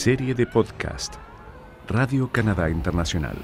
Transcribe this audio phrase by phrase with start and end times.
[0.00, 1.16] Serie de podcast
[1.86, 3.36] Radio Canadá Internacional.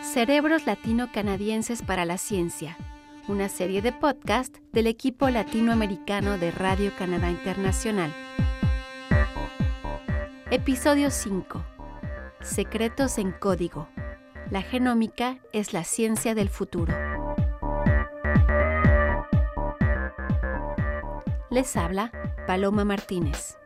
[0.00, 2.76] Cerebros Latino-Canadienses para la Ciencia,
[3.26, 8.14] una serie de podcast del equipo latinoamericano de Radio Canadá Internacional.
[10.52, 11.64] Episodio 5.
[12.42, 13.88] Secretos en código.
[14.50, 16.92] La genómica es la ciencia del futuro.
[21.50, 22.10] Les habla
[22.48, 23.56] Paloma Martínez.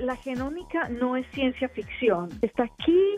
[0.00, 2.30] La genómica no es ciencia ficción.
[2.42, 3.16] Está aquí,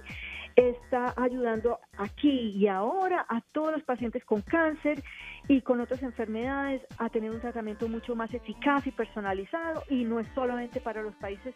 [0.54, 5.02] está ayudando aquí y ahora a todos los pacientes con cáncer
[5.48, 10.20] y con otras enfermedades a tener un tratamiento mucho más eficaz y personalizado y no
[10.20, 11.54] es solamente para los países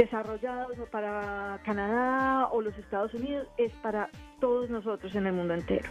[0.00, 4.08] desarrollados o para Canadá o los Estados Unidos, es para
[4.40, 5.90] todos nosotros en el mundo entero.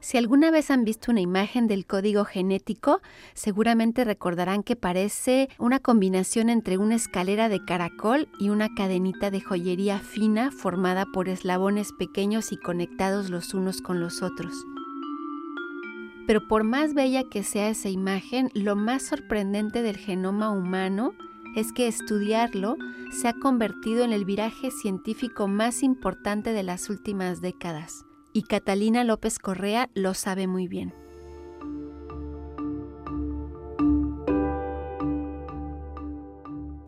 [0.00, 3.00] Si alguna vez han visto una imagen del código genético,
[3.34, 9.40] seguramente recordarán que parece una combinación entre una escalera de caracol y una cadenita de
[9.40, 14.54] joyería fina formada por eslabones pequeños y conectados los unos con los otros.
[16.30, 21.12] Pero por más bella que sea esa imagen, lo más sorprendente del genoma humano
[21.56, 22.76] es que estudiarlo
[23.10, 28.04] se ha convertido en el viraje científico más importante de las últimas décadas.
[28.32, 30.94] Y Catalina López Correa lo sabe muy bien.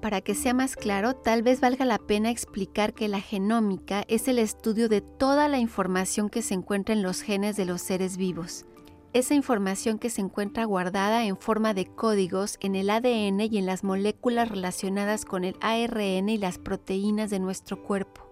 [0.01, 4.29] Para que sea más claro, tal vez valga la pena explicar que la genómica es
[4.29, 8.17] el estudio de toda la información que se encuentra en los genes de los seres
[8.17, 8.67] vivos
[9.13, 13.67] esa información que se encuentra guardada en forma de códigos en el ADN y en
[13.67, 18.29] las moléculas relacionadas con el ARN y las proteínas de nuestro cuerpo.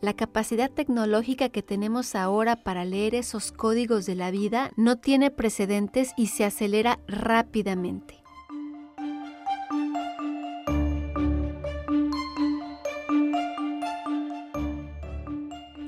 [0.00, 5.30] La capacidad tecnológica que tenemos ahora para leer esos códigos de la vida no tiene
[5.30, 8.21] precedentes y se acelera rápidamente.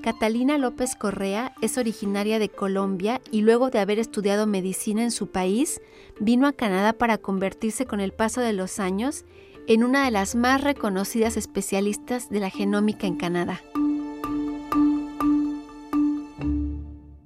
[0.05, 5.33] Catalina López Correa es originaria de Colombia y luego de haber estudiado medicina en su
[5.33, 5.81] país,
[6.21, 9.25] vino a Canadá para convertirse con el paso de los años
[9.67, 13.63] en una de las más reconocidas especialistas de la genómica en Canadá.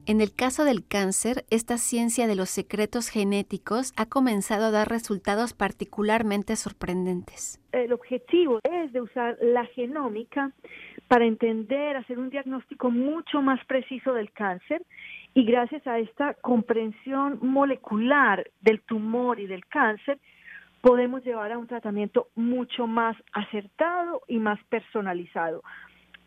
[0.07, 4.89] En el caso del cáncer, esta ciencia de los secretos genéticos ha comenzado a dar
[4.89, 7.61] resultados particularmente sorprendentes.
[7.73, 10.53] El objetivo es de usar la genómica
[11.09, 14.83] para entender, hacer un diagnóstico mucho más preciso del cáncer
[15.35, 20.19] y gracias a esta comprensión molecular del tumor y del cáncer,
[20.83, 25.63] podemos llevar a un tratamiento mucho más acertado y más personalizado.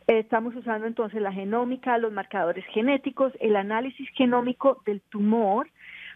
[0.08, 5.68] Estamos usando entonces la genómica, los marcadores genéticos, el análisis genómico del tumor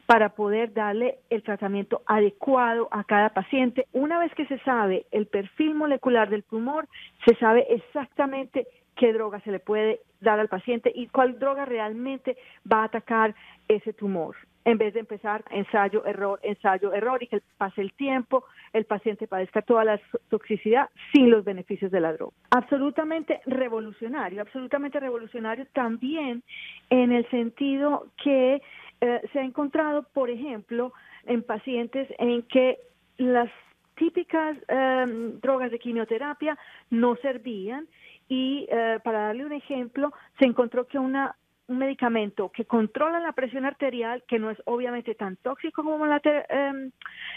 [0.05, 3.87] para poder darle el tratamiento adecuado a cada paciente.
[3.91, 6.87] Una vez que se sabe el perfil molecular del tumor,
[7.25, 12.37] se sabe exactamente qué droga se le puede dar al paciente y cuál droga realmente
[12.71, 13.35] va a atacar
[13.67, 14.35] ese tumor.
[14.63, 19.27] En vez de empezar ensayo, error, ensayo, error y que pase el tiempo, el paciente
[19.27, 19.99] padezca toda la
[20.29, 22.33] toxicidad sin los beneficios de la droga.
[22.49, 26.41] Absolutamente revolucionario, absolutamente revolucionario también
[26.89, 28.59] en el sentido que
[29.01, 30.93] eh, se ha encontrado, por ejemplo,
[31.25, 32.79] en pacientes en que
[33.17, 33.49] las
[33.95, 36.57] típicas em, drogas de quimioterapia
[36.89, 37.87] no servían
[38.27, 41.35] y eh, para darle un ejemplo, se encontró que una
[41.67, 46.21] un medicamento que controla la presión arterial, que no es obviamente tan tóxico como la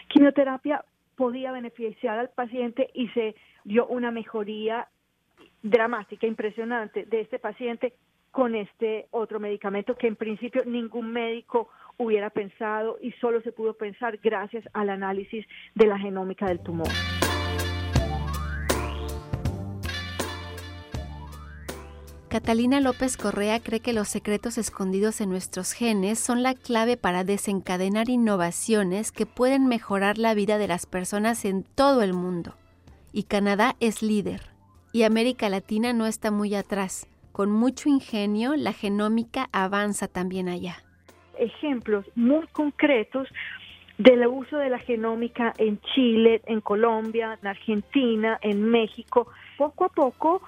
[0.09, 0.85] quimioterapia,
[1.17, 4.87] podía beneficiar al paciente y se dio una mejoría
[5.63, 7.95] dramática, impresionante de este paciente
[8.39, 13.75] con este otro medicamento que en principio ningún médico hubiera pensado y solo se pudo
[13.75, 15.45] pensar gracias al análisis
[15.75, 16.87] de la genómica del tumor.
[22.29, 27.25] Catalina López Correa cree que los secretos escondidos en nuestros genes son la clave para
[27.25, 32.55] desencadenar innovaciones que pueden mejorar la vida de las personas en todo el mundo.
[33.13, 34.43] Y Canadá es líder.
[34.93, 37.09] Y América Latina no está muy atrás.
[37.33, 40.77] Con mucho ingenio, la genómica avanza también allá.
[41.39, 43.29] Ejemplos muy concretos
[43.99, 49.29] del uso de la genómica en Chile, en Colombia, en Argentina, en México.
[49.57, 50.43] Poco a poco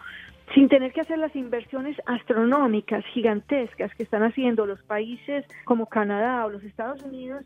[0.54, 6.44] sin tener que hacer las inversiones astronómicas, gigantescas que están haciendo los países como Canadá
[6.44, 7.44] o los Estados Unidos,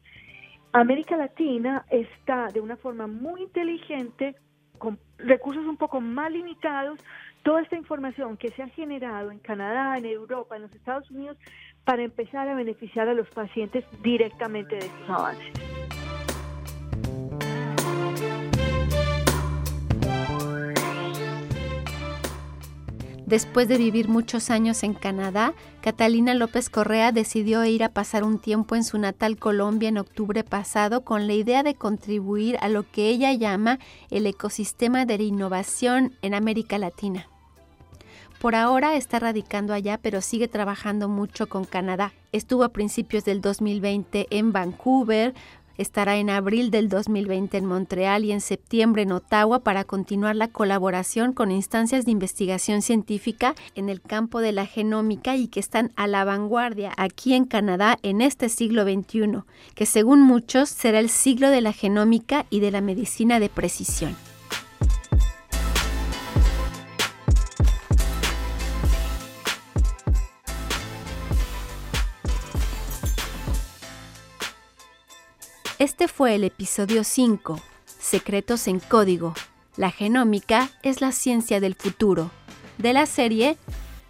[0.72, 4.34] América Latina está de una forma muy inteligente,
[4.78, 6.98] con recursos un poco más limitados,
[7.44, 11.37] toda esta información que se ha generado en Canadá, en Europa, en los Estados Unidos,
[11.85, 15.52] para empezar a beneficiar a los pacientes directamente de estos avances.
[23.26, 28.38] Después de vivir muchos años en Canadá, Catalina López Correa decidió ir a pasar un
[28.38, 32.91] tiempo en su natal Colombia en octubre pasado con la idea de contribuir a lo
[32.91, 33.79] que ella llama
[34.11, 37.26] el ecosistema de la innovación en América Latina.
[38.44, 42.12] Por ahora está radicando allá, pero sigue trabajando mucho con Canadá.
[42.31, 45.32] Estuvo a principios del 2020 en Vancouver,
[45.79, 50.49] Estará en abril del 2020 en Montreal y en septiembre en Ottawa para continuar la
[50.49, 55.91] colaboración con instancias de investigación científica en el campo de la genómica y que están
[55.96, 59.43] a la vanguardia aquí en Canadá en este siglo XXI,
[59.75, 64.14] que según muchos será el siglo de la genómica y de la medicina de precisión.
[75.84, 79.34] Este fue el episodio 5, Secretos en Código.
[79.76, 82.31] La genómica es la ciencia del futuro,
[82.78, 83.58] de la serie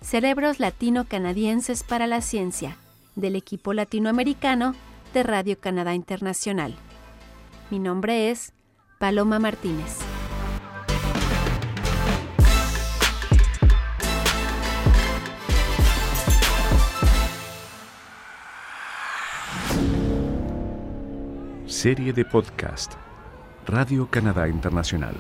[0.01, 2.77] Cerebros Latino-Canadienses para la Ciencia,
[3.17, 4.77] del equipo latinoamericano
[5.15, 6.77] de Radio Canadá Internacional.
[7.71, 8.53] Mi nombre es
[9.01, 10.04] Paloma Martínez.
[21.85, 22.95] Serie de podcast
[23.67, 25.15] Radio Canadá Internacional.